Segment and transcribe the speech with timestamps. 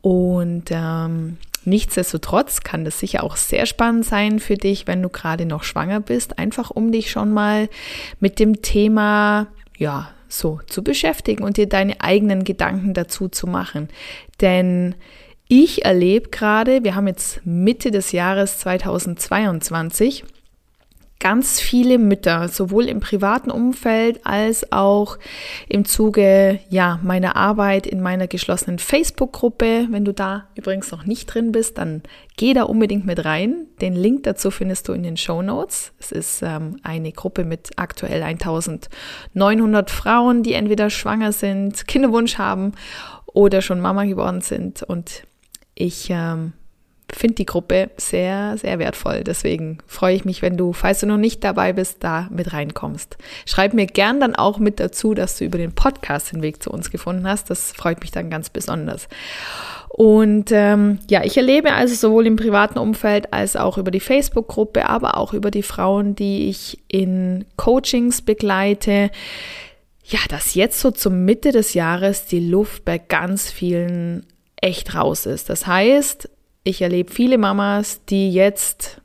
[0.00, 5.46] Und ähm, nichtsdestotrotz kann das sicher auch sehr spannend sein für dich, wenn du gerade
[5.46, 7.68] noch schwanger bist, einfach um dich schon mal
[8.20, 13.88] mit dem Thema, ja, so zu beschäftigen und dir deine eigenen Gedanken dazu zu machen.
[14.40, 14.94] Denn
[15.48, 20.24] ich erlebe gerade, wir haben jetzt Mitte des Jahres 2022,
[21.20, 25.18] ganz viele Mütter, sowohl im privaten Umfeld als auch
[25.68, 29.88] im Zuge ja, meiner Arbeit in meiner geschlossenen Facebook-Gruppe.
[29.90, 32.02] Wenn du da übrigens noch nicht drin bist, dann
[32.36, 33.66] geh da unbedingt mit rein.
[33.80, 35.92] Den Link dazu findest du in den Show Notes.
[35.98, 42.72] Es ist ähm, eine Gruppe mit aktuell 1900 Frauen, die entweder schwanger sind, Kinderwunsch haben
[43.26, 44.84] oder schon Mama geworden sind.
[44.84, 45.24] Und
[45.74, 46.52] ich ähm,
[47.12, 49.24] finde die Gruppe sehr, sehr wertvoll.
[49.24, 53.16] Deswegen freue ich mich, wenn du, falls du noch nicht dabei bist, da mit reinkommst.
[53.46, 56.70] Schreib mir gern dann auch mit dazu, dass du über den Podcast den Weg zu
[56.70, 57.50] uns gefunden hast.
[57.50, 59.08] Das freut mich dann ganz besonders.
[59.88, 64.88] Und ähm, ja, ich erlebe also sowohl im privaten Umfeld als auch über die Facebook-Gruppe,
[64.88, 69.10] aber auch über die Frauen, die ich in Coachings begleite,
[70.04, 74.26] ja, dass jetzt so zur Mitte des Jahres die Luft bei ganz vielen
[74.60, 75.50] echt raus ist.
[75.50, 76.28] Das heißt,
[76.68, 79.00] ich erlebe viele Mamas, die jetzt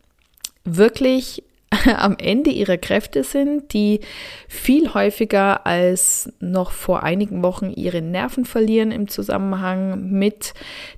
[0.65, 1.43] wirklich
[1.97, 4.01] am Ende ihrer Kräfte sind, die
[4.47, 10.53] viel häufiger als noch vor einigen Wochen ihre Nerven verlieren im Zusammenhang mit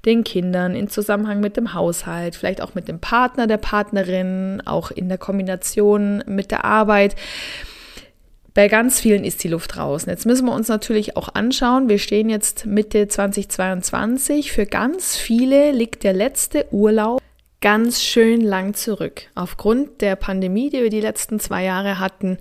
[0.05, 4.91] den Kindern, im Zusammenhang mit dem Haushalt, vielleicht auch mit dem Partner, der Partnerin, auch
[4.91, 7.15] in der Kombination mit der Arbeit.
[8.55, 10.09] Bei ganz vielen ist die Luft draußen.
[10.09, 14.53] Jetzt müssen wir uns natürlich auch anschauen, wir stehen jetzt Mitte 2022.
[14.53, 17.21] Für ganz viele liegt der letzte Urlaub
[17.59, 19.23] ganz schön lang zurück.
[19.35, 22.37] Aufgrund der Pandemie, die wir die letzten zwei Jahre hatten,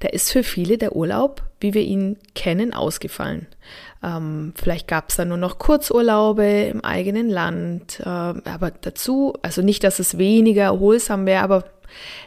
[0.00, 3.46] da ist für viele der Urlaub, wie wir ihn kennen, ausgefallen.
[4.02, 9.62] Ähm, vielleicht gab es da nur noch Kurzurlaube im eigenen Land, äh, aber dazu, also
[9.62, 11.64] nicht, dass es weniger erholsam wäre, aber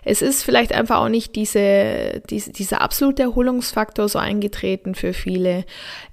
[0.06, 5.66] es ist vielleicht einfach auch nicht diese, diese, dieser absolute Erholungsfaktor so eingetreten für viele.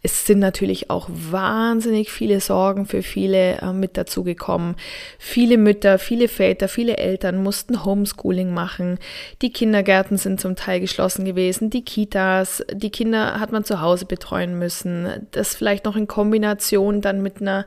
[0.03, 4.77] Es sind natürlich auch wahnsinnig viele Sorgen für viele äh, mit dazu gekommen.
[5.19, 8.99] Viele Mütter, viele Väter, viele Eltern mussten Homeschooling machen.
[9.43, 14.07] Die Kindergärten sind zum Teil geschlossen gewesen, die Kitas, die Kinder hat man zu Hause
[14.07, 15.27] betreuen müssen.
[15.31, 17.67] Das vielleicht noch in Kombination dann mit einer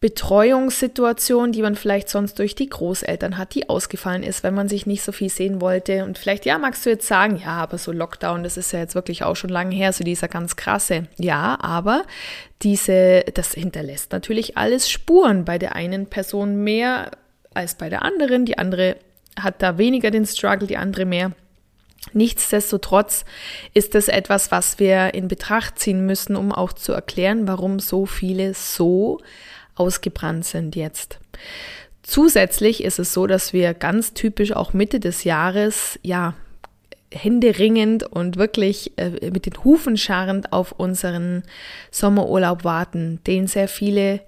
[0.00, 4.86] Betreuungssituation, die man vielleicht sonst durch die Großeltern hat, die ausgefallen ist, wenn man sich
[4.86, 6.04] nicht so viel sehen wollte.
[6.04, 8.94] Und vielleicht, ja, magst du jetzt sagen, ja, aber so Lockdown, das ist ja jetzt
[8.94, 11.08] wirklich auch schon lange her, so dieser ganz krasse.
[11.16, 12.04] Ja, aber
[12.62, 17.10] diese, das hinterlässt natürlich alles Spuren bei der einen Person mehr
[17.52, 18.44] als bei der anderen.
[18.44, 18.96] Die andere
[19.36, 21.32] hat da weniger den Struggle, die andere mehr.
[22.12, 23.24] Nichtsdestotrotz
[23.74, 28.06] ist es etwas, was wir in Betracht ziehen müssen, um auch zu erklären, warum so
[28.06, 29.18] viele so
[29.78, 31.18] ausgebrannt sind jetzt.
[32.02, 36.34] Zusätzlich ist es so, dass wir ganz typisch auch Mitte des Jahres, ja,
[37.12, 41.42] händeringend und wirklich äh, mit den Hufen scharrend auf unseren
[41.90, 44.20] Sommerurlaub warten, den sehr viele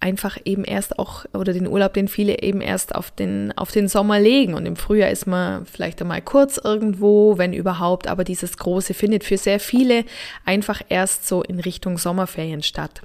[0.00, 3.88] einfach eben erst auch, oder den Urlaub, den viele eben erst auf den, auf den
[3.88, 4.54] Sommer legen.
[4.54, 9.24] Und im Frühjahr ist man vielleicht einmal kurz irgendwo, wenn überhaupt, aber dieses Große findet
[9.24, 10.04] für sehr viele
[10.44, 13.02] einfach erst so in Richtung Sommerferien statt.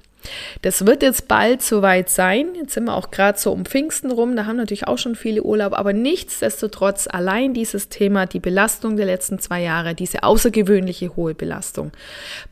[0.62, 2.54] Das wird jetzt bald soweit sein.
[2.54, 4.36] Jetzt sind wir auch gerade so um Pfingsten rum.
[4.36, 5.72] Da haben natürlich auch schon viele Urlaub.
[5.72, 11.92] Aber nichtsdestotrotz allein dieses Thema, die Belastung der letzten zwei Jahre, diese außergewöhnliche hohe Belastung,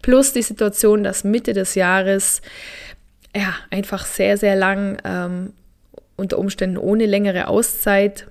[0.02, 2.42] plus die Situation, dass Mitte des Jahres
[3.34, 5.52] ja einfach sehr, sehr lang ähm,
[6.16, 8.26] unter Umständen ohne längere Auszeit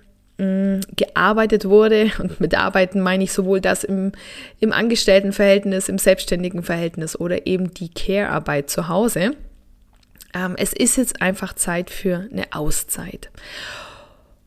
[0.96, 2.12] gearbeitet wurde.
[2.20, 4.12] Und mit Arbeiten meine ich sowohl das im,
[4.60, 9.36] im Angestelltenverhältnis, im selbstständigen Verhältnis oder eben die Care-Arbeit zu Hause.
[10.34, 13.30] Ähm, es ist jetzt einfach Zeit für eine Auszeit.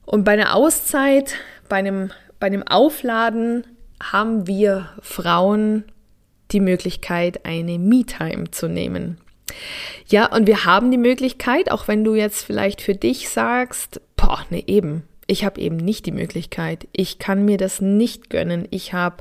[0.06, 1.34] Und bei einer Auszeit,
[1.68, 2.10] bei einem,
[2.40, 3.64] bei einem Aufladen
[4.02, 5.84] haben wir Frauen
[6.50, 9.18] die Möglichkeit, eine Me-Time zu nehmen.
[10.06, 14.44] Ja, und wir haben die Möglichkeit, auch wenn du jetzt vielleicht für dich sagst, boah,
[14.50, 16.86] ne eben, ich habe eben nicht die Möglichkeit.
[16.92, 18.66] Ich kann mir das nicht gönnen.
[18.70, 19.16] Ich habe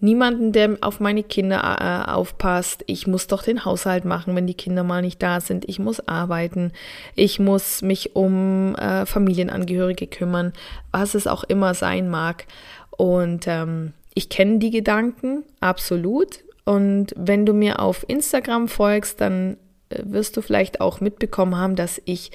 [0.00, 2.84] niemanden, der auf meine Kinder äh, aufpasst.
[2.86, 5.68] Ich muss doch den Haushalt machen, wenn die Kinder mal nicht da sind.
[5.68, 6.72] Ich muss arbeiten.
[7.14, 10.52] Ich muss mich um äh, Familienangehörige kümmern,
[10.92, 12.46] was es auch immer sein mag.
[12.90, 16.44] Und ähm, ich kenne die Gedanken, absolut.
[16.64, 19.56] Und wenn du mir auf Instagram folgst, dann
[20.04, 22.30] wirst du vielleicht auch mitbekommen haben, dass ich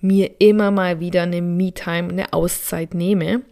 [0.00, 3.42] mir immer mal wieder eine Me-Time, eine Auszeit nehme.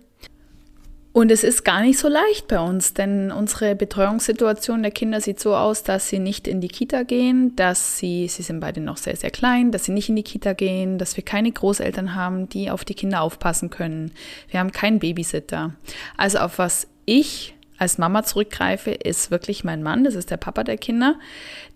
[1.13, 5.41] Und es ist gar nicht so leicht bei uns, denn unsere Betreuungssituation der Kinder sieht
[5.41, 8.99] so aus, dass sie nicht in die Kita gehen, dass sie, sie sind beide noch
[8.99, 12.49] sehr, sehr klein, dass sie nicht in die Kita gehen, dass wir keine Großeltern haben,
[12.49, 14.13] die auf die Kinder aufpassen können.
[14.49, 15.75] Wir haben keinen Babysitter.
[16.17, 20.65] Also auf was ich als Mama zurückgreife, ist wirklich mein Mann, das ist der Papa
[20.65, 21.17] der Kinder.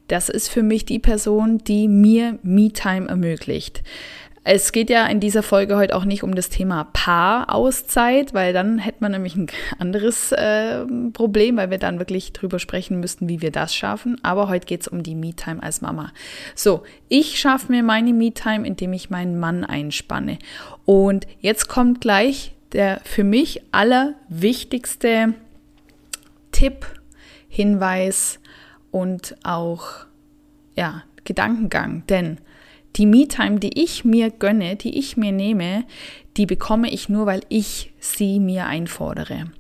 [0.08, 3.82] Das ist für mich die Person, die mir Me-Time ermöglicht.
[4.44, 8.81] Es geht ja in dieser Folge heute auch nicht um das Thema Paarauszeit, weil dann
[8.81, 9.46] hätte man nämlich ein
[9.78, 14.19] anderes äh, Problem, weil wir dann wirklich drüber sprechen müssten, wie wir das schaffen.
[14.25, 16.12] Aber heute geht es um die Me-Time als Mama.
[16.56, 20.38] So, ich schaffe mir meine Me-Time, indem ich meinen Mann einspanne.
[20.84, 25.34] Und jetzt kommt gleich der für mich allerwichtigste
[26.50, 26.87] Tipp,
[27.49, 28.40] Hinweis
[28.93, 30.06] und auch
[30.77, 32.06] ja, Gedankengang.
[32.06, 32.39] Denn
[32.97, 35.85] die Me-Time, die ich mir gönne, die ich mir nehme,
[36.37, 39.50] die bekomme ich nur, weil ich sie mir einfordere.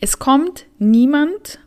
[0.00, 1.60] Es kommt niemand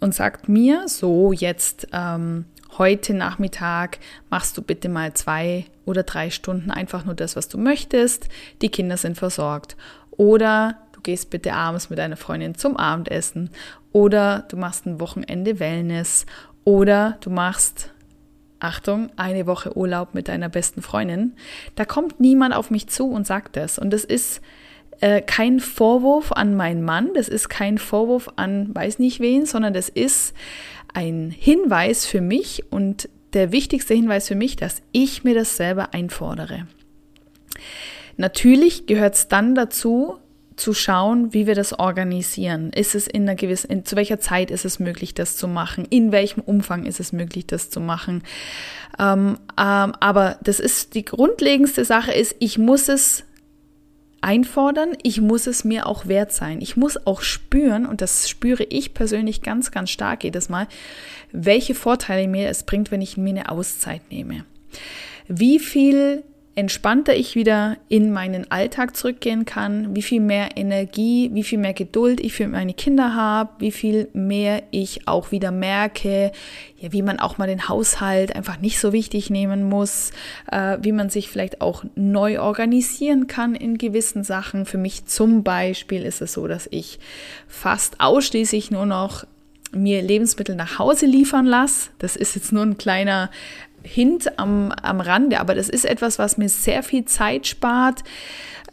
[0.00, 2.46] und sagt mir, so jetzt ähm,
[2.78, 3.98] heute Nachmittag
[4.30, 8.28] machst du bitte mal zwei oder drei Stunden einfach nur das, was du möchtest.
[8.62, 9.76] Die Kinder sind versorgt.
[10.12, 13.48] Oder gehst bitte abends mit deiner Freundin zum Abendessen.
[13.92, 16.26] Oder du machst ein Wochenende Wellness.
[16.64, 17.92] Oder du machst
[18.58, 21.34] Achtung, eine Woche Urlaub mit deiner besten Freundin,
[21.74, 23.78] da kommt niemand auf mich zu und sagt das.
[23.78, 24.40] Und das ist
[25.00, 29.74] äh, kein Vorwurf an meinen Mann, das ist kein Vorwurf an weiß nicht wen, sondern
[29.74, 30.34] das ist
[30.94, 35.92] ein Hinweis für mich und der wichtigste Hinweis für mich, dass ich mir das selber
[35.92, 36.66] einfordere.
[38.16, 40.16] Natürlich gehört es dann dazu,
[40.56, 42.70] zu schauen, wie wir das organisieren.
[42.72, 45.86] Ist es in einer gewissen, in, zu welcher Zeit ist es möglich, das zu machen?
[45.90, 48.22] In welchem Umfang ist es möglich, das zu machen?
[48.98, 53.24] Ähm, ähm, aber das ist die grundlegendste Sache ist, ich muss es
[54.22, 56.60] einfordern, ich muss es mir auch wert sein.
[56.60, 60.66] Ich muss auch spüren, und das spüre ich persönlich ganz, ganz stark jedes Mal,
[61.32, 64.44] welche Vorteile mir es bringt, wenn ich mir eine Auszeit nehme.
[65.28, 66.24] Wie viel
[66.56, 71.74] entspannter ich wieder in meinen Alltag zurückgehen kann, wie viel mehr Energie, wie viel mehr
[71.74, 76.32] Geduld ich für meine Kinder habe, wie viel mehr ich auch wieder merke,
[76.78, 80.12] ja, wie man auch mal den Haushalt einfach nicht so wichtig nehmen muss,
[80.50, 84.64] äh, wie man sich vielleicht auch neu organisieren kann in gewissen Sachen.
[84.64, 86.98] Für mich zum Beispiel ist es so, dass ich
[87.46, 89.26] fast ausschließlich nur noch
[89.72, 91.90] mir Lebensmittel nach Hause liefern lasse.
[91.98, 93.30] Das ist jetzt nur ein kleiner
[93.86, 98.02] Hint am, am Rande, aber das ist etwas, was mir sehr viel Zeit spart,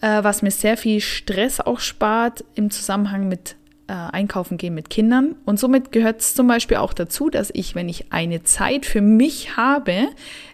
[0.01, 3.55] äh, was mir sehr viel Stress auch spart im Zusammenhang mit
[3.87, 5.35] äh, Einkaufen gehen mit Kindern.
[5.45, 9.01] Und somit gehört es zum Beispiel auch dazu, dass ich, wenn ich eine Zeit für
[9.01, 10.07] mich habe,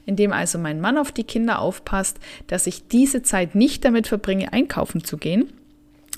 [0.06, 4.08] in dem also mein Mann auf die Kinder aufpasst, dass ich diese Zeit nicht damit
[4.08, 5.54] verbringe, einkaufen zu gehen,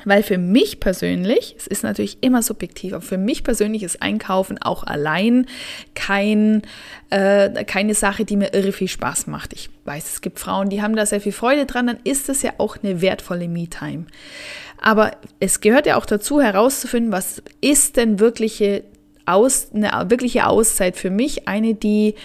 [0.06, 4.58] weil für mich persönlich, es ist natürlich immer subjektiv, aber für mich persönlich ist Einkaufen
[4.62, 5.46] auch allein
[5.96, 6.64] kein,
[7.10, 9.54] äh, keine Sache, die mir irre viel Spaß macht.
[9.54, 12.42] Ich weiß, es gibt Frauen, die haben da sehr viel Freude dran, dann ist es
[12.42, 14.06] ja auch eine wertvolle Me-Time.
[14.82, 18.84] Aber es gehört ja auch dazu, herauszufinden, was ist denn wirkliche
[19.28, 22.16] Aus, eine wirkliche Auszeit für mich, eine, die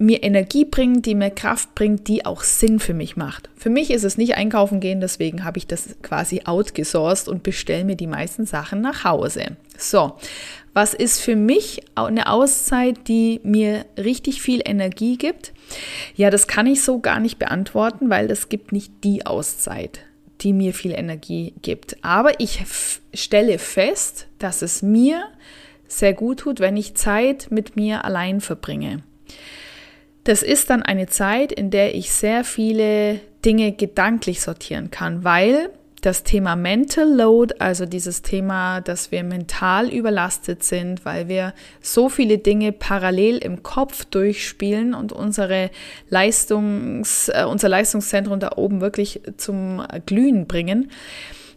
[0.00, 3.50] mir Energie bringt, die mir Kraft bringt, die auch Sinn für mich macht.
[3.54, 7.84] Für mich ist es nicht einkaufen gehen, deswegen habe ich das quasi outgesourced und bestelle
[7.84, 9.56] mir die meisten Sachen nach Hause.
[9.76, 10.14] So,
[10.72, 15.52] was ist für mich eine Auszeit, die mir richtig viel Energie gibt?
[16.16, 20.00] Ja, das kann ich so gar nicht beantworten, weil es gibt nicht die Auszeit,
[20.40, 22.02] die mir viel Energie gibt.
[22.02, 22.64] Aber ich
[23.12, 25.24] stelle fest, dass es mir
[25.88, 29.02] sehr gut tut, wenn ich Zeit mit mir allein verbringe.
[30.30, 35.70] Das ist dann eine Zeit, in der ich sehr viele Dinge gedanklich sortieren kann, weil
[36.02, 42.08] das Thema Mental Load, also dieses Thema, dass wir mental überlastet sind, weil wir so
[42.08, 45.70] viele Dinge parallel im Kopf durchspielen und unsere
[46.10, 50.92] Leistungs, äh, unser Leistungszentrum da oben wirklich zum Glühen bringen,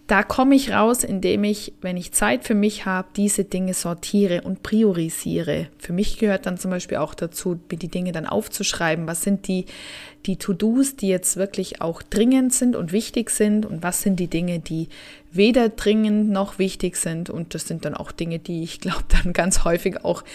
[0.08, 4.42] da komme ich raus, indem ich, wenn ich Zeit für mich habe, diese Dinge sortiere
[4.42, 5.68] und priorisiere.
[5.78, 9.08] Für mich gehört dann zum Beispiel auch dazu, die Dinge dann aufzuschreiben.
[9.08, 9.66] Was sind die,
[10.26, 13.66] die To-Dos, die jetzt wirklich auch dringend sind und wichtig sind?
[13.66, 14.90] Und was sind die Dinge, die
[15.32, 17.30] weder dringend noch wichtig sind?
[17.30, 20.26] Und das sind dann auch Dinge, die ich glaube dann ganz häufig auch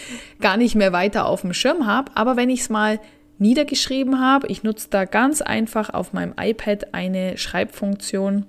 [0.41, 2.11] gar nicht mehr weiter auf dem Schirm habe.
[2.15, 2.99] Aber wenn ich es mal
[3.37, 8.47] niedergeschrieben habe, ich nutze da ganz einfach auf meinem iPad eine Schreibfunktion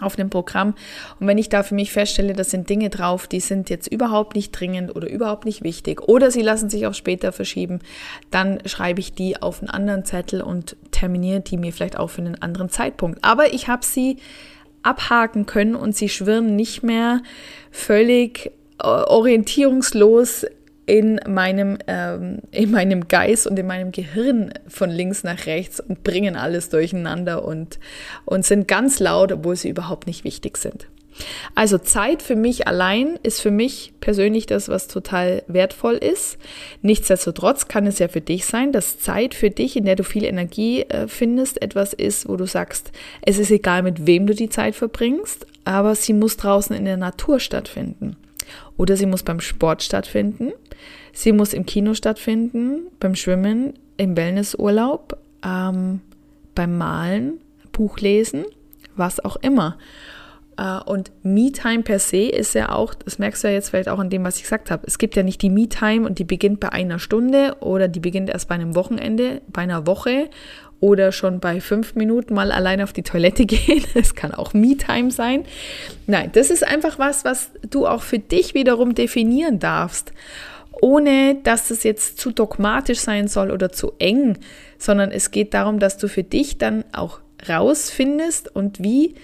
[0.00, 0.74] auf dem Programm.
[1.20, 4.34] Und wenn ich da für mich feststelle, das sind Dinge drauf, die sind jetzt überhaupt
[4.34, 7.80] nicht dringend oder überhaupt nicht wichtig oder sie lassen sich auch später verschieben,
[8.30, 12.22] dann schreibe ich die auf einen anderen Zettel und terminiere die mir vielleicht auch für
[12.22, 13.22] einen anderen Zeitpunkt.
[13.22, 14.16] Aber ich habe sie
[14.82, 17.22] abhaken können und sie schwirren nicht mehr
[17.70, 20.46] völlig äh, orientierungslos
[20.86, 26.02] in meinem, ähm, in meinem Geist und in meinem Gehirn von links nach rechts und
[26.02, 27.78] bringen alles durcheinander und,
[28.24, 30.88] und sind ganz laut, obwohl sie überhaupt nicht wichtig sind.
[31.54, 36.38] Also Zeit für mich allein ist für mich persönlich das, was total wertvoll ist.
[36.80, 40.24] Nichtsdestotrotz kann es ja für dich sein, dass Zeit für dich, in der du viel
[40.24, 44.48] Energie äh, findest, etwas ist, wo du sagst, es ist egal, mit wem du die
[44.48, 48.16] Zeit verbringst, aber sie muss draußen in der Natur stattfinden.
[48.76, 50.52] Oder sie muss beim Sport stattfinden.
[51.12, 56.00] Sie muss im Kino stattfinden, beim Schwimmen, im Wellnessurlaub, ähm,
[56.54, 57.40] beim Malen,
[57.72, 58.44] Buchlesen,
[58.96, 59.78] was auch immer.
[60.56, 63.98] Äh, und Me-Time per se ist ja auch, das merkst du ja jetzt vielleicht auch
[63.98, 64.84] an dem, was ich gesagt habe.
[64.86, 68.30] Es gibt ja nicht die Me-Time und die beginnt bei einer Stunde oder die beginnt
[68.30, 70.28] erst bei einem Wochenende, bei einer Woche
[70.80, 73.84] oder schon bei fünf Minuten mal allein auf die Toilette gehen.
[73.94, 75.44] Es kann auch Me-Time sein.
[76.06, 80.12] Nein, das ist einfach was, was du auch für dich wiederum definieren darfst,
[80.80, 84.38] ohne dass es jetzt zu dogmatisch sein soll oder zu eng,
[84.78, 89.14] sondern es geht darum, dass du für dich dann auch rausfindest und wie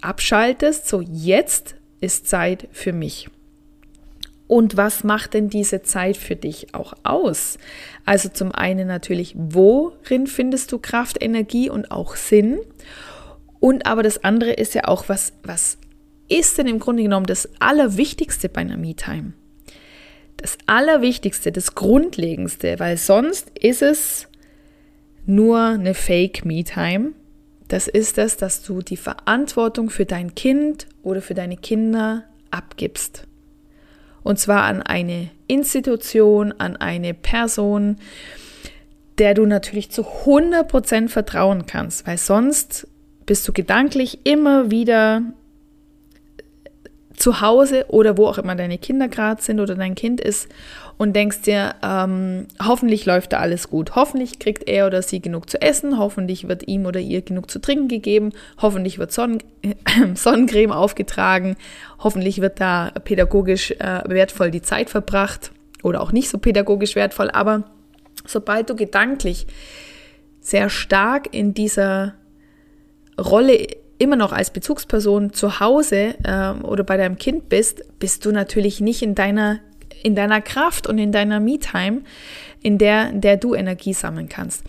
[0.00, 3.28] abschaltest, so jetzt ist Zeit für mich.
[4.46, 7.58] Und was macht denn diese Zeit für dich auch aus?
[8.06, 12.58] Also zum einen natürlich, worin findest du Kraft, Energie und auch Sinn?
[13.60, 15.76] Und aber das andere ist ja auch, was, was
[16.28, 19.34] ist denn im Grunde genommen das Allerwichtigste bei einer Me-Time?
[20.38, 24.28] Das Allerwichtigste, das Grundlegendste, weil sonst ist es
[25.26, 27.12] nur eine Fake-Me-Time.
[27.66, 33.26] Das ist es, dass du die Verantwortung für dein Kind oder für deine Kinder abgibst.
[34.22, 37.96] Und zwar an eine Institution, an eine Person,
[39.18, 42.86] der du natürlich zu 100% vertrauen kannst, weil sonst
[43.26, 45.22] bist du gedanklich immer wieder
[47.18, 50.48] zu Hause oder wo auch immer deine Kinder gerade sind oder dein Kind ist
[50.98, 53.94] und denkst dir, ähm, hoffentlich läuft da alles gut.
[53.94, 57.60] Hoffentlich kriegt er oder sie genug zu essen, hoffentlich wird ihm oder ihr genug zu
[57.60, 59.42] trinken gegeben, hoffentlich wird Sonnen
[60.14, 61.56] Sonnencreme aufgetragen,
[61.98, 67.30] hoffentlich wird da pädagogisch äh, wertvoll die Zeit verbracht oder auch nicht so pädagogisch wertvoll,
[67.30, 67.64] aber
[68.26, 69.46] sobald du gedanklich
[70.40, 72.14] sehr stark in dieser
[73.18, 73.66] Rolle
[73.98, 78.80] immer noch als Bezugsperson zu Hause äh, oder bei deinem Kind bist, bist du natürlich
[78.80, 79.60] nicht in deiner,
[80.02, 82.02] in deiner Kraft und in deiner Me-Time,
[82.62, 84.64] in der, in der du Energie sammeln kannst.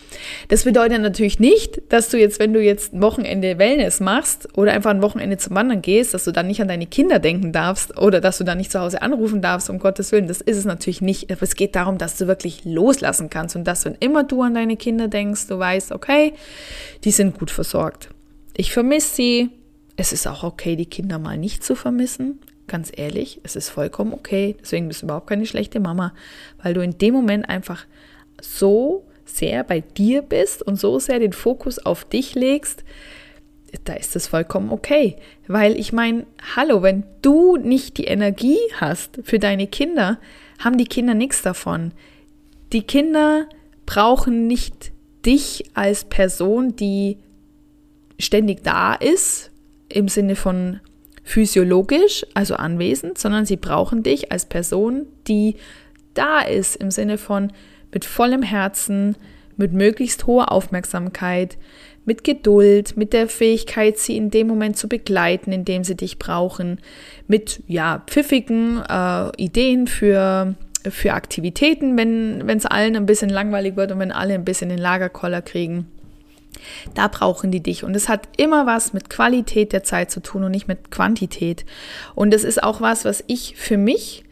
[0.48, 4.74] Das bedeutet natürlich nicht, dass du jetzt, wenn du jetzt ein Wochenende Wellness machst oder
[4.74, 7.98] einfach ein Wochenende zum Wandern gehst, dass du dann nicht an deine Kinder denken darfst
[7.98, 10.28] oder dass du dann nicht zu Hause anrufen darfst, um Gottes Willen.
[10.28, 11.32] Das ist es natürlich nicht.
[11.32, 14.54] Aber es geht darum, dass du wirklich loslassen kannst und dass, wenn immer du an
[14.54, 16.34] deine Kinder denkst, du weißt, okay,
[17.04, 18.10] die sind gut versorgt.
[18.60, 19.50] Ich vermisse sie.
[19.96, 22.40] Es ist auch okay, die Kinder mal nicht zu vermissen.
[22.68, 24.58] Ganz ehrlich, es ist vollkommen okay.
[24.60, 26.14] Deswegen bist du überhaupt keine schlechte Mama,
[26.62, 27.86] weil du in dem Moment einfach
[28.42, 32.84] so sehr bei dir bist und so sehr den Fokus auf dich legst,
[33.86, 35.16] da ist es vollkommen okay.
[35.48, 36.26] Weil ich meine,
[36.58, 40.20] hallo, wenn du nicht die Energie hast für deine Kinder,
[40.60, 41.94] haben die Kinder nichts davon.
[42.74, 43.48] Die Kinder
[43.86, 44.92] brauchen nicht
[45.26, 47.20] dich als Person, die
[48.20, 49.50] ständig da ist,
[49.88, 50.80] im Sinne von
[51.24, 55.56] physiologisch, also anwesend, sondern sie brauchen dich als Person, die
[56.14, 57.52] da ist, im Sinne von
[57.94, 59.16] mit vollem Herzen,
[59.58, 61.58] mit möglichst hoher Aufmerksamkeit,
[62.06, 66.18] mit Geduld, mit der Fähigkeit, sie in dem Moment zu begleiten, in dem sie dich
[66.18, 66.80] brauchen,
[67.28, 70.56] mit ja pfiffigen äh, Ideen für
[70.90, 74.78] für Aktivitäten, wenn es allen ein bisschen langweilig wird und wenn alle ein bisschen den
[74.78, 75.88] Lagerkoller kriegen
[76.94, 77.84] Da brauchen die dich.
[77.84, 81.66] Und es hat immer was mit Qualität der Zeit zu tun und nicht mit Quantität.
[82.16, 84.24] Und es ist auch was, was ich für mich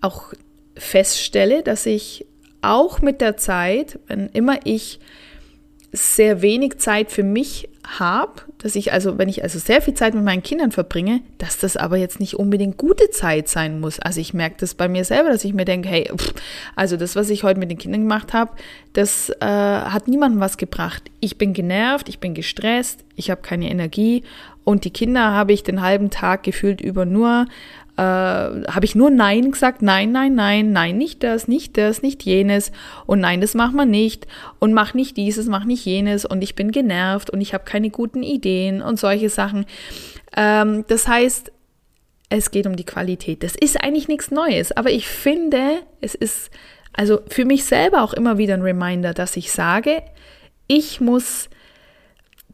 [0.00, 0.32] auch
[0.76, 2.26] feststelle, dass ich
[2.62, 5.00] auch mit der Zeit, wenn immer ich
[5.92, 10.14] sehr wenig Zeit für mich habe, dass ich also, wenn ich also sehr viel Zeit
[10.14, 13.98] mit meinen Kindern verbringe, dass das aber jetzt nicht unbedingt gute Zeit sein muss.
[13.98, 16.34] Also ich merke das bei mir selber, dass ich mir denke, hey, pff,
[16.76, 18.52] also das, was ich heute mit den Kindern gemacht habe,
[18.92, 21.10] das äh, hat niemandem was gebracht.
[21.20, 24.24] Ich bin genervt, ich bin gestresst, ich habe keine Energie
[24.64, 27.46] und die Kinder habe ich den halben Tag gefühlt über nur
[28.00, 32.22] äh, habe ich nur Nein gesagt, nein, nein, nein, nein, nicht das, nicht das, nicht
[32.22, 32.72] jenes.
[33.04, 34.26] Und nein, das macht man nicht.
[34.58, 36.24] Und mach nicht dieses, mach nicht jenes.
[36.24, 39.66] Und ich bin genervt und ich habe keine guten Ideen und solche Sachen.
[40.34, 41.52] Ähm, das heißt,
[42.30, 43.42] es geht um die Qualität.
[43.42, 46.50] Das ist eigentlich nichts Neues, aber ich finde, es ist
[46.94, 50.02] also für mich selber auch immer wieder ein Reminder, dass ich sage,
[50.68, 51.50] ich muss,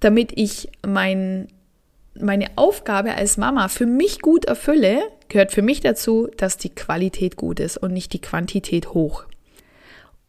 [0.01, 1.47] damit ich mein,
[2.19, 7.37] meine Aufgabe als Mama für mich gut erfülle, gehört für mich dazu, dass die Qualität
[7.37, 9.25] gut ist und nicht die Quantität hoch.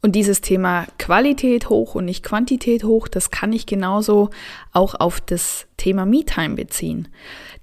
[0.01, 4.29] Und dieses Thema Qualität hoch und nicht Quantität hoch, das kann ich genauso
[4.71, 7.07] auch auf das Thema Me-Time beziehen.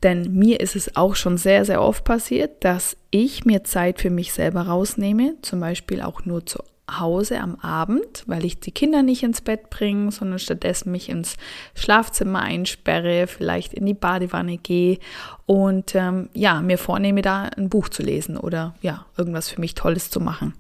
[0.03, 4.11] Denn mir ist es auch schon sehr, sehr oft passiert, dass ich mir Zeit für
[4.11, 9.03] mich selber rausnehme, zum Beispiel auch nur zu Hause am Abend, weil ich die Kinder
[9.03, 11.37] nicht ins Bett bringe, sondern stattdessen mich ins
[11.75, 14.99] Schlafzimmer einsperre, vielleicht in die Badewanne gehe
[15.47, 19.75] und ähm, ja, mir vornehme, da ein Buch zu lesen oder ja, irgendwas für mich
[19.75, 20.55] Tolles zu machen.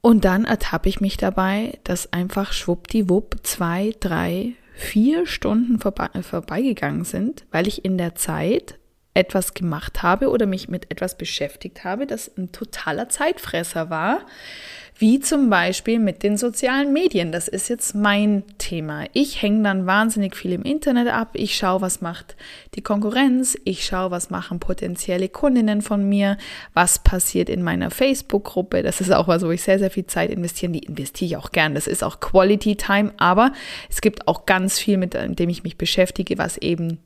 [0.00, 7.04] Und dann ertappe ich mich dabei, dass einfach schwuppdiwupp zwei, drei, vier Stunden vorbei, vorbeigegangen
[7.04, 8.78] sind, weil ich in der Zeit
[9.14, 14.20] etwas gemacht habe oder mich mit etwas beschäftigt habe, das ein totaler Zeitfresser war,
[14.96, 17.32] wie zum Beispiel mit den sozialen Medien.
[17.32, 19.06] Das ist jetzt mein Thema.
[19.12, 21.30] Ich hänge dann wahnsinnig viel im Internet ab.
[21.32, 22.36] Ich schaue, was macht
[22.76, 23.58] die Konkurrenz.
[23.64, 26.38] Ich schaue, was machen potenzielle Kundinnen von mir.
[26.72, 28.82] Was passiert in meiner Facebook-Gruppe.
[28.82, 30.72] Das ist auch was, wo ich sehr, sehr viel Zeit investiere.
[30.72, 31.74] Die investiere ich auch gern.
[31.74, 33.12] Das ist auch Quality Time.
[33.16, 33.52] Aber
[33.90, 36.98] es gibt auch ganz viel, mit dem ich mich beschäftige, was eben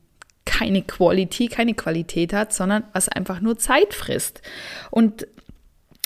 [0.47, 4.41] keine Quality, keine Qualität hat, sondern was einfach nur Zeit frisst.
[4.89, 5.27] Und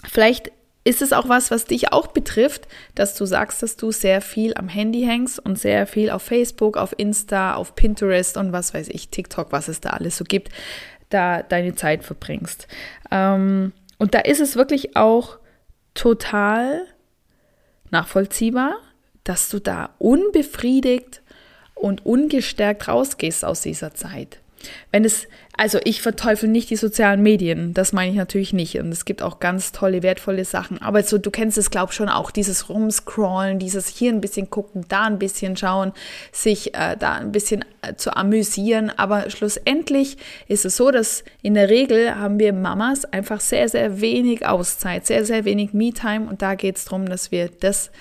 [0.10, 0.51] vielleicht
[0.84, 4.56] ist es auch was, was dich auch betrifft, dass du sagst, dass du sehr viel
[4.56, 8.89] am Handy hängst und sehr viel auf Facebook, auf Insta, auf Pinterest und was weiß
[8.89, 10.49] ich, TikTok, was es da alles so gibt,
[11.10, 12.67] da deine Zeit verbringst.
[13.12, 15.38] Ähm, und da ist es wirklich auch
[15.93, 16.88] total
[17.91, 18.73] nachvollziehbar,
[19.23, 21.21] dass du da unbefriedigt
[21.82, 24.39] und ungestärkt rausgehst aus dieser Zeit.
[24.91, 28.78] Wenn es, also ich verteufel nicht die sozialen Medien, das meine ich natürlich nicht.
[28.78, 30.82] Und es gibt auch ganz tolle, wertvolle Sachen.
[30.82, 34.86] Aber so, du kennst es, glaub schon auch, dieses Rumscrollen, dieses hier ein bisschen gucken,
[34.88, 35.94] da ein bisschen schauen,
[36.32, 38.91] sich äh, da ein bisschen äh, zu amüsieren.
[38.96, 40.17] Aber schlussendlich
[40.48, 45.06] ist es so, dass in der Regel haben wir Mamas einfach sehr, sehr wenig Auszeit,
[45.06, 46.28] sehr, sehr wenig Me-Time.
[46.28, 47.91] Und da geht es darum, dass wir das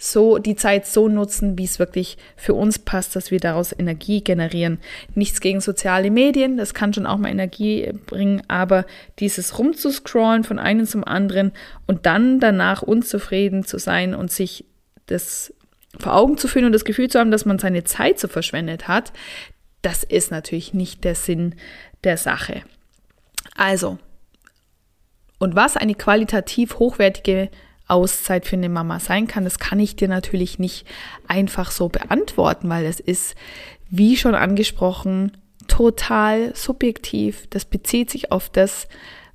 [0.00, 4.22] so die Zeit so nutzen, wie es wirklich für uns passt, dass wir daraus Energie
[4.22, 4.78] generieren.
[5.14, 8.86] Nichts gegen soziale Medien, das kann schon auch mal Energie bringen, aber
[9.18, 11.52] dieses rumzuscrollen von einem zum anderen
[11.86, 14.64] und dann danach unzufrieden zu sein und sich
[15.06, 15.52] das
[15.98, 18.86] vor Augen zu führen und das Gefühl zu haben, dass man seine Zeit so verschwendet
[18.86, 19.12] hat,
[19.82, 21.56] das ist natürlich nicht der Sinn
[22.04, 22.62] der Sache.
[23.56, 23.98] Also,
[25.40, 27.50] und was eine qualitativ hochwertige
[27.88, 30.86] Auszeit für eine Mama sein kann, das kann ich dir natürlich nicht
[31.26, 33.34] einfach so beantworten, weil es ist,
[33.90, 35.32] wie schon angesprochen,
[35.66, 37.46] total subjektiv.
[37.50, 38.88] Das bezieht sich auf das,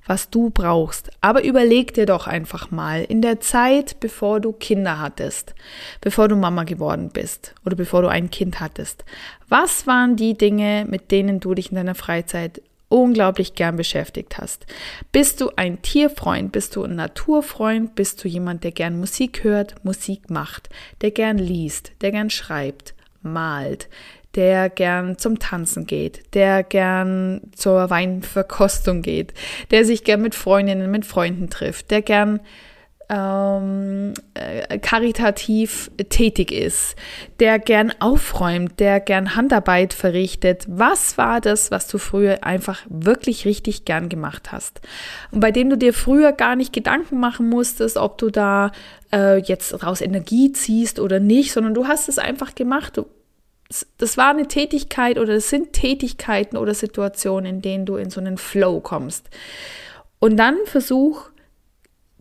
[0.06, 1.10] was du brauchst.
[1.20, 5.54] Aber überleg dir doch einfach mal in der Zeit, bevor du Kinder hattest,
[6.00, 9.04] bevor du Mama geworden bist oder bevor du ein Kind hattest.
[9.48, 12.60] Was waren die Dinge, mit denen du dich in deiner Freizeit
[12.94, 14.66] unglaublich gern beschäftigt hast.
[15.10, 16.52] Bist du ein Tierfreund?
[16.52, 17.96] Bist du ein Naturfreund?
[17.96, 20.68] Bist du jemand, der gern Musik hört, Musik macht,
[21.00, 23.88] der gern liest, der gern schreibt, malt,
[24.36, 29.34] der gern zum Tanzen geht, der gern zur Weinverkostung geht,
[29.72, 32.40] der sich gern mit Freundinnen, mit Freunden trifft, der gern
[33.08, 36.96] ähm, äh, karitativ tätig ist,
[37.40, 40.64] der gern aufräumt, der gern Handarbeit verrichtet.
[40.68, 44.80] Was war das, was du früher einfach wirklich richtig gern gemacht hast?
[45.30, 48.72] Und bei dem du dir früher gar nicht Gedanken machen musstest, ob du da
[49.12, 52.96] äh, jetzt raus Energie ziehst oder nicht, sondern du hast es einfach gemacht.
[52.96, 53.06] Du,
[53.98, 58.20] das war eine Tätigkeit oder es sind Tätigkeiten oder Situationen, in denen du in so
[58.20, 59.28] einen Flow kommst.
[60.20, 61.30] Und dann versuch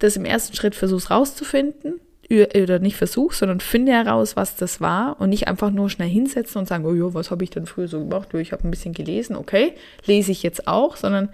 [0.04, 5.20] das im ersten Schritt versuchst rauszufinden, oder nicht versuch, sondern finde heraus, was das war
[5.20, 7.88] und nicht einfach nur schnell hinsetzen und sagen, oh ja, was habe ich denn früher
[7.88, 8.34] so gemacht?
[8.34, 9.74] Ich habe ein bisschen gelesen, okay,
[10.06, 11.30] lese ich jetzt auch, sondern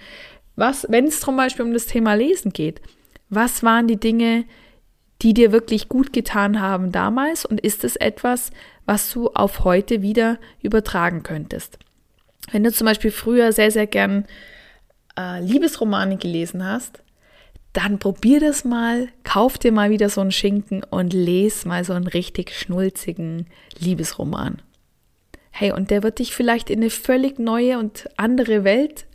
[0.56, 2.82] was, wenn es zum Beispiel um das Thema Lesen geht,
[3.30, 4.46] was waren die Dinge,
[5.22, 8.52] die dir wirklich gut getan haben damals und ist es etwas,
[8.86, 11.78] was du auf heute wieder übertragen könntest?
[12.52, 14.26] Wenn du zum Beispiel früher sehr, sehr gern
[15.18, 17.04] äh, Liebesromane gelesen hast,
[17.80, 21.94] dann probier das mal, kauf dir mal wieder so einen Schinken und les mal so
[21.94, 23.48] einen richtig schnulzigen
[23.80, 24.62] Liebesroman.
[25.52, 29.06] Hey, und der wird dich vielleicht in eine völlig neue und andere Welt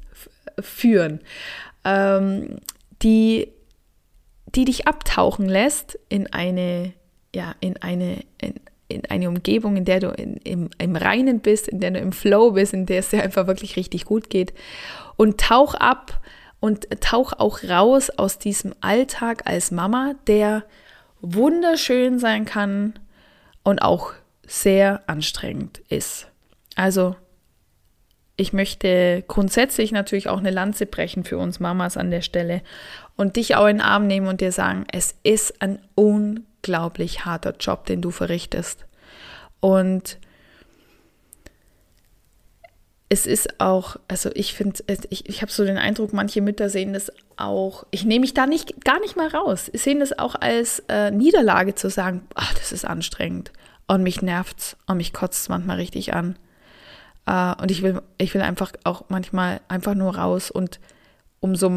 [0.59, 1.21] führen,
[1.85, 2.57] ähm,
[3.03, 3.49] die,
[4.55, 6.95] die dich abtauchen lässt in eine,
[7.35, 8.55] ja, in eine, in,
[8.89, 12.13] in eine Umgebung, in der du in, im, im Reinen bist, in der du im
[12.13, 14.55] Flow bist, in der es dir einfach wirklich richtig gut geht.
[15.17, 16.21] Und tauch ab
[16.65, 20.65] und tauch auch raus aus diesem Alltag als Mama, der
[21.21, 22.95] wunderschön sein kann
[23.65, 24.15] und auch
[24.47, 26.29] sehr anstrengend ist.
[26.75, 27.17] Also
[28.37, 32.63] ich möchte grundsätzlich natürlich auch eine Lanze brechen für uns Mamas an der Stelle
[33.15, 37.55] und dich auch in den Arm nehmen und dir sagen, es ist ein unglaublich harter
[37.61, 38.87] Job, den du verrichtest.
[39.61, 40.19] Und
[43.15, 46.93] es ist auch, also ich finde, ich, ich habe so den Eindruck, manche Mütter sehen
[46.93, 50.81] das auch, ich nehme mich da nicht, gar nicht mal raus, sehen das auch als
[50.89, 53.53] äh, Niederlage zu sagen, ach, das ist anstrengend
[53.87, 56.37] und mich nervt's und mich kotzt es manchmal richtig an.
[57.27, 60.81] Äh, und ich will, ich will einfach auch manchmal einfach nur raus und
[61.39, 61.71] umso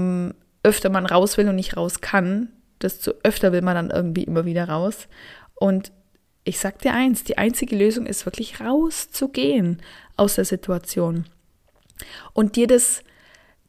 [0.63, 2.49] öfter man raus will und nicht raus kann,
[2.81, 5.07] desto öfter will man dann irgendwie immer wieder raus.
[5.53, 5.91] Und
[6.47, 9.81] ich sag dir eins, die einzige Lösung ist wirklich rauszugehen
[10.15, 11.25] aus der Situation
[12.33, 13.01] und dir das,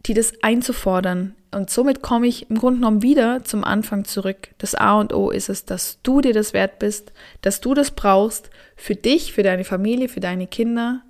[0.06, 1.34] dir das einzufordern.
[1.50, 4.50] Und somit komme ich im Grunde genommen wieder zum Anfang zurück.
[4.58, 7.90] Das A und O ist es, dass du dir das wert bist, dass du das
[7.90, 11.02] brauchst für dich, für deine Familie, für deine Kinder.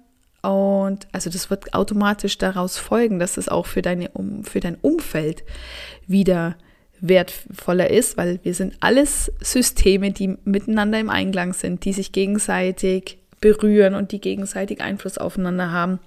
[0.43, 4.11] Und also das wird automatisch daraus folgen, dass es auch für, deine,
[4.45, 5.43] für dein Umfeld
[6.07, 6.57] wieder
[7.01, 13.19] wertvoller ist, weil wir sind alles Systeme, die miteinander im Einklang sind, die sich gegenseitig
[13.41, 16.01] berühren und die gegenseitig Einfluss aufeinander haben.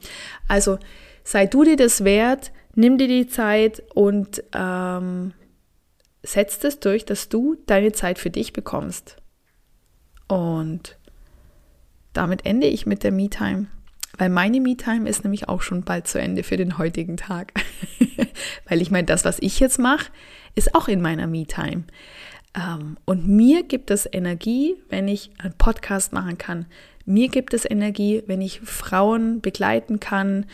[0.48, 0.80] Also
[1.24, 5.34] sei du dir das wert, nimm dir die Zeit und ähm,
[6.24, 9.18] setz es durch, dass du deine Zeit für dich bekommst.
[10.28, 10.98] Und
[12.14, 13.68] damit ende ich mit der Me-Time.
[14.18, 17.54] Weil meine Me-Time ist nämlich auch schon bald zu Ende für den heutigen Tag.
[18.68, 20.12] weil ich meine, das, was ich jetzt mache,
[20.56, 21.84] ist auch in meiner Me-Time.
[22.56, 26.66] Ähm, und mir gibt es Energie, wenn ich einen Podcast machen kann.
[27.06, 30.46] Mir gibt es Energie, wenn ich Frauen begleiten kann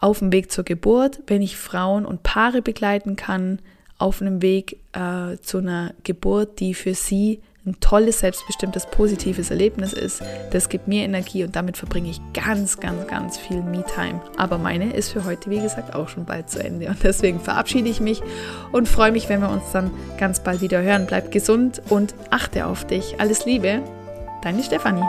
[0.00, 3.60] auf dem Weg zur Geburt, wenn ich Frauen und Paare begleiten kann
[3.98, 9.92] auf einem Weg äh, zu einer Geburt, die für sie ein tolles, selbstbestimmtes, positives Erlebnis
[9.92, 14.20] ist, das gibt mir Energie und damit verbringe ich ganz, ganz, ganz viel Me-Time.
[14.36, 16.86] Aber meine ist für heute, wie gesagt, auch schon bald zu Ende.
[16.88, 18.22] Und deswegen verabschiede ich mich
[18.72, 21.06] und freue mich, wenn wir uns dann ganz bald wieder hören.
[21.06, 23.16] Bleib gesund und achte auf dich.
[23.18, 23.82] Alles Liebe,
[24.42, 25.04] deine Stefanie.